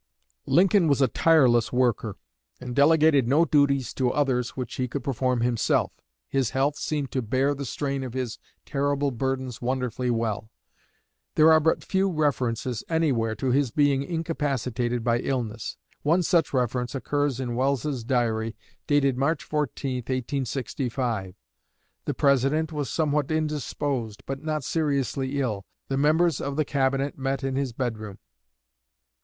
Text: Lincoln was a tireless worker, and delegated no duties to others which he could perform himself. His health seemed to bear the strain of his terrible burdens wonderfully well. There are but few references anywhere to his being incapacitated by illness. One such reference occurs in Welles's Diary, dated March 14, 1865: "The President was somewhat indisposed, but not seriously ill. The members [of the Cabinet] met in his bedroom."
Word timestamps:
Lincoln 0.47 0.87
was 0.87 0.99
a 0.99 1.07
tireless 1.07 1.71
worker, 1.71 2.17
and 2.59 2.75
delegated 2.75 3.27
no 3.27 3.45
duties 3.45 3.93
to 3.93 4.09
others 4.09 4.57
which 4.57 4.73
he 4.77 4.87
could 4.87 5.03
perform 5.03 5.41
himself. 5.41 5.91
His 6.27 6.49
health 6.49 6.75
seemed 6.75 7.11
to 7.11 7.21
bear 7.21 7.53
the 7.53 7.65
strain 7.65 8.03
of 8.03 8.15
his 8.15 8.39
terrible 8.65 9.11
burdens 9.11 9.61
wonderfully 9.61 10.09
well. 10.09 10.49
There 11.35 11.51
are 11.53 11.59
but 11.59 11.83
few 11.83 12.09
references 12.09 12.83
anywhere 12.89 13.35
to 13.35 13.51
his 13.51 13.69
being 13.69 14.01
incapacitated 14.01 15.03
by 15.03 15.19
illness. 15.19 15.77
One 16.01 16.23
such 16.23 16.51
reference 16.51 16.95
occurs 16.95 17.39
in 17.39 17.53
Welles's 17.53 18.03
Diary, 18.03 18.55
dated 18.87 19.19
March 19.19 19.43
14, 19.43 19.97
1865: 19.97 21.35
"The 22.05 22.13
President 22.15 22.71
was 22.73 22.89
somewhat 22.89 23.29
indisposed, 23.29 24.23
but 24.25 24.41
not 24.41 24.63
seriously 24.63 25.39
ill. 25.39 25.63
The 25.89 25.97
members 25.97 26.41
[of 26.41 26.55
the 26.55 26.65
Cabinet] 26.65 27.19
met 27.19 27.43
in 27.43 27.55
his 27.55 27.71
bedroom." 27.71 28.17